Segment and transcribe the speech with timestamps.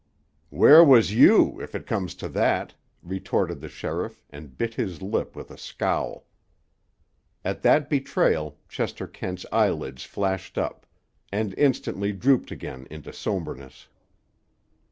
[0.49, 5.35] "Where was you, if it comes to that?" retorted the sheriff, and bit his lip
[5.35, 6.25] with a scowl.
[7.45, 10.87] At that betrayal Chester Kent's eyelids flashed up,
[11.31, 13.89] and instantly drooped again into somberness.